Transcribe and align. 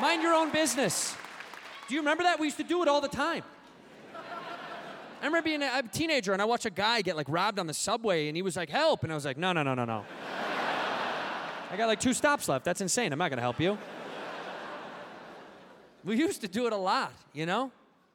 Mind 0.00 0.22
your 0.22 0.34
own 0.34 0.50
business. 0.52 1.16
Do 1.88 1.94
you 1.94 2.00
remember 2.00 2.22
that? 2.22 2.38
We 2.38 2.46
used 2.46 2.58
to 2.58 2.64
do 2.64 2.82
it 2.82 2.88
all 2.88 3.00
the 3.00 3.08
time. 3.08 3.42
I 5.20 5.26
remember 5.26 5.42
being 5.42 5.62
a, 5.62 5.78
a 5.78 5.82
teenager 5.82 6.32
and 6.32 6.40
I 6.40 6.44
watched 6.44 6.66
a 6.66 6.70
guy 6.70 7.02
get 7.02 7.16
like 7.16 7.26
robbed 7.28 7.58
on 7.58 7.66
the 7.66 7.74
subway 7.74 8.28
and 8.28 8.36
he 8.36 8.42
was 8.42 8.56
like, 8.56 8.68
help. 8.68 9.02
And 9.02 9.10
I 9.10 9.16
was 9.16 9.24
like, 9.24 9.36
no, 9.36 9.52
no, 9.52 9.64
no, 9.64 9.74
no, 9.74 9.84
no. 9.84 10.04
I 11.70 11.76
got 11.76 11.86
like 11.86 11.98
two 11.98 12.14
stops 12.14 12.48
left. 12.48 12.64
That's 12.64 12.80
insane. 12.80 13.12
I'm 13.12 13.18
not 13.18 13.28
gonna 13.28 13.42
help 13.42 13.58
you. 13.58 13.76
We 16.04 16.16
used 16.16 16.42
to 16.42 16.48
do 16.48 16.66
it 16.66 16.72
a 16.72 16.76
lot, 16.76 17.12
you 17.32 17.44
know? 17.46 17.72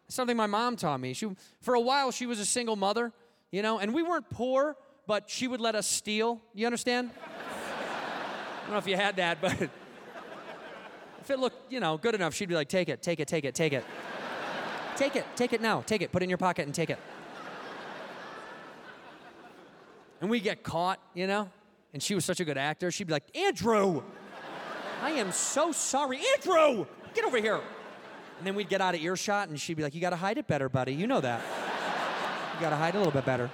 Something 0.08 0.38
my 0.38 0.48
mom 0.48 0.78
taught 0.78 1.00
me. 1.00 1.14
She, 1.14 1.30
for 1.60 1.74
a 1.74 1.80
while, 1.82 2.12
she 2.12 2.26
was 2.26 2.40
a 2.40 2.46
single 2.46 2.78
mother, 2.78 3.12
you 3.52 3.62
know, 3.62 3.80
and 3.80 3.94
we 3.94 4.04
weren't 4.04 4.30
poor, 4.30 4.78
but 5.06 5.30
she 5.30 5.48
would 5.48 5.60
let 5.60 5.76
us 5.76 5.88
steal. 5.88 6.42
You 6.54 6.66
understand? 6.66 7.12
I 7.22 8.62
don't 8.62 8.72
know 8.72 8.78
if 8.78 8.88
you 8.88 8.96
had 8.96 9.18
that, 9.18 9.42
but 9.42 9.70
if 11.24 11.32
it 11.32 11.40
looked, 11.40 11.72
you 11.72 11.80
know, 11.80 11.98
good 11.98 12.16
enough, 12.16 12.34
she'd 12.34 12.50
be 12.50 12.56
like, 12.56 12.68
take 12.68 12.90
it, 12.90 13.02
take 13.02 13.22
it, 13.22 13.28
take 13.30 13.46
it, 13.46 13.56
take 13.56 13.74
it. 13.74 13.86
Take 14.96 15.16
it, 15.16 15.26
take 15.36 15.54
it 15.54 15.62
now, 15.62 15.82
take 15.82 16.04
it, 16.04 16.12
put 16.12 16.22
it 16.22 16.26
in 16.26 16.30
your 16.30 16.38
pocket 16.38 16.68
and 16.68 16.76
take 16.76 16.92
it. 16.92 17.00
And 20.22 20.30
we 20.30 20.40
get 20.40 20.62
caught, 20.62 21.00
you 21.16 21.26
know? 21.26 21.50
And 21.94 22.04
she 22.04 22.14
was 22.14 22.24
such 22.24 22.40
a 22.40 22.46
good 22.46 22.60
actor. 22.60 22.92
She'd 22.92 23.08
be 23.08 23.14
like, 23.14 23.36
Andrew, 23.36 24.04
I 25.02 25.12
am 25.14 25.32
so 25.32 25.72
sorry. 25.72 26.20
Andrew, 26.36 26.86
get 27.16 27.26
over 27.26 27.40
here. 27.40 27.60
And 28.38 28.46
then 28.46 28.54
we'd 28.54 28.70
get 28.70 28.82
out 28.82 28.94
of 28.94 29.02
earshot 29.02 29.50
and 29.50 29.60
she'd 29.60 29.78
be 29.78 29.82
like, 29.82 29.96
You 29.96 30.02
gotta 30.02 30.16
hide 30.16 30.38
it 30.38 30.46
better, 30.46 30.70
buddy. 30.70 30.94
You 30.94 31.08
know 31.08 31.22
that. 31.22 31.42
You 32.54 32.62
gotta 32.62 32.76
hide 32.76 32.94
a 32.94 33.00
little 33.00 33.12
bit 33.12 33.26
better. 33.26 33.50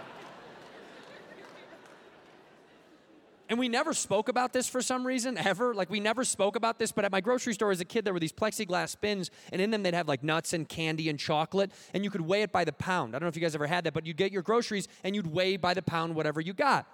And 3.50 3.58
we 3.58 3.68
never 3.68 3.96
spoke 3.96 4.30
about 4.30 4.54
this 4.54 4.70
for 4.70 4.80
some 4.80 5.06
reason, 5.06 5.36
ever. 5.36 5.74
Like, 5.74 5.90
we 5.90 6.00
never 6.00 6.24
spoke 6.24 6.56
about 6.56 6.78
this, 6.78 6.92
but 6.92 7.04
at 7.04 7.12
my 7.12 7.20
grocery 7.20 7.56
store 7.56 7.72
as 7.72 7.82
a 7.82 7.86
kid, 7.86 8.06
there 8.06 8.14
were 8.14 8.20
these 8.20 8.32
plexiglass 8.32 8.96
bins, 9.02 9.32
and 9.52 9.60
in 9.60 9.72
them 9.72 9.82
they'd 9.82 9.96
have 9.96 10.08
like 10.08 10.24
nuts 10.24 10.54
and 10.54 10.70
candy 10.70 11.10
and 11.10 11.18
chocolate, 11.18 11.72
and 11.96 12.04
you 12.04 12.12
could 12.12 12.22
weigh 12.22 12.44
it 12.44 12.52
by 12.52 12.64
the 12.64 12.72
pound. 12.72 13.16
I 13.16 13.20
don't 13.20 13.24
know 13.24 13.30
if 13.30 13.36
you 13.36 13.42
guys 13.42 13.56
ever 13.56 13.66
had 13.66 13.86
that, 13.86 13.94
but 13.96 14.06
you'd 14.06 14.18
get 14.18 14.32
your 14.32 14.44
groceries 14.44 14.88
and 15.04 15.16
you'd 15.16 15.28
weigh 15.28 15.58
by 15.58 15.74
the 15.74 15.82
pound 15.82 16.14
whatever 16.14 16.40
you 16.40 16.54
got. 16.54 16.86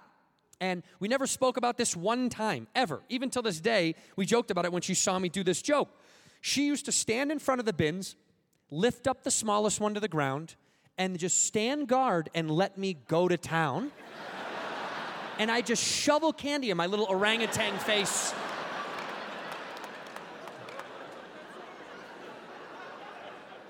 And 0.58 0.82
we 0.98 1.08
never 1.08 1.26
spoke 1.26 1.58
about 1.58 1.76
this 1.76 1.94
one 1.94 2.30
time, 2.30 2.68
ever. 2.74 3.02
Even 3.10 3.28
till 3.28 3.42
this 3.42 3.60
day, 3.60 3.94
we 4.16 4.24
joked 4.24 4.50
about 4.50 4.64
it 4.64 4.72
when 4.72 4.80
she 4.80 4.94
saw 4.94 5.18
me 5.18 5.28
do 5.28 5.44
this 5.44 5.60
joke. 5.60 5.90
She 6.40 6.64
used 6.64 6.86
to 6.86 6.92
stand 6.92 7.30
in 7.30 7.38
front 7.38 7.60
of 7.60 7.66
the 7.66 7.74
bins, 7.74 8.16
lift 8.70 9.06
up 9.06 9.24
the 9.24 9.30
smallest 9.30 9.78
one 9.78 9.92
to 9.92 10.00
the 10.00 10.08
ground, 10.08 10.54
and 10.96 11.18
just 11.18 11.44
stand 11.44 11.88
guard 11.88 12.30
and 12.34 12.50
let 12.50 12.78
me 12.78 12.96
go 13.06 13.28
to 13.28 13.36
town 13.36 13.92
and 15.38 15.50
I 15.50 15.60
just 15.60 15.82
shovel 15.82 16.32
candy 16.32 16.70
in 16.70 16.76
my 16.76 16.86
little 16.86 17.06
orangutan 17.06 17.78
face. 17.78 18.34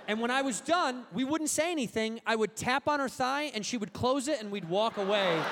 And 0.08 0.20
when 0.20 0.30
I 0.30 0.42
was 0.42 0.60
done, 0.60 1.04
we 1.12 1.24
wouldn't 1.24 1.50
say 1.50 1.72
anything. 1.72 2.20
I 2.24 2.36
would 2.36 2.54
tap 2.54 2.86
on 2.86 3.00
her 3.00 3.08
thigh 3.08 3.50
and 3.54 3.66
she 3.66 3.76
would 3.76 3.92
close 3.92 4.28
it 4.28 4.40
and 4.40 4.52
we'd 4.52 4.68
walk 4.68 4.98
away. 4.98 5.42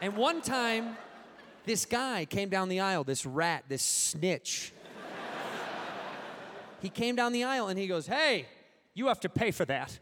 and 0.00 0.16
one 0.16 0.40
time, 0.40 0.96
this 1.64 1.84
guy 1.84 2.24
came 2.24 2.48
down 2.48 2.68
the 2.68 2.80
aisle, 2.80 3.04
this 3.04 3.24
rat, 3.24 3.64
this 3.68 3.82
snitch. 3.82 4.72
he 6.82 6.88
came 6.88 7.14
down 7.14 7.32
the 7.32 7.44
aisle 7.44 7.68
and 7.68 7.78
he 7.78 7.86
goes, 7.86 8.08
Hey, 8.08 8.46
you 8.94 9.06
have 9.06 9.20
to 9.20 9.28
pay 9.28 9.52
for 9.52 9.64
that 9.66 9.96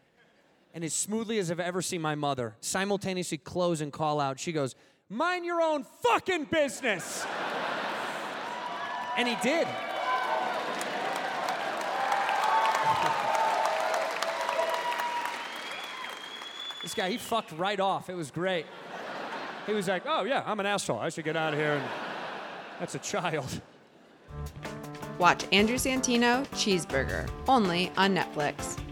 and 0.75 0.83
as 0.83 0.93
smoothly 0.93 1.39
as 1.39 1.53
I've 1.53 1.61
ever 1.61 1.81
seen 1.81 2.03
my 2.03 2.17
mother 2.17 2.57
simultaneously 2.61 3.39
close 3.39 3.81
and 3.81 3.93
call 3.93 4.21
out, 4.21 4.41
she 4.41 4.51
goes, 4.51 4.75
Mind 5.09 5.45
your 5.45 5.61
own 5.63 5.87
fucking 6.03 6.47
business. 6.47 7.25
and 9.17 9.29
he 9.29 9.37
did. 9.41 9.69
this 16.83 16.93
guy, 16.95 17.09
he 17.09 17.19
fucked 17.19 17.53
right 17.53 17.79
off. 17.79 18.11
It 18.11 18.15
was 18.15 18.33
great. 18.33 18.67
He 19.67 19.73
was 19.73 19.87
like, 19.87 20.03
Oh, 20.07 20.25
yeah, 20.25 20.43
I'm 20.45 20.59
an 20.59 20.67
asshole. 20.67 20.99
I 20.99 21.09
should 21.09 21.25
get 21.25 21.37
out 21.37 21.53
of 21.53 21.59
here. 21.59 21.75
And 21.75 21.85
that's 22.81 22.97
a 22.97 22.99
child. 22.99 23.61
Watch 25.19 25.47
Andrew 25.53 25.77
Santino 25.77 26.45
Cheeseburger 26.49 27.31
only 27.47 27.93
on 27.97 28.17
Netflix. 28.17 28.84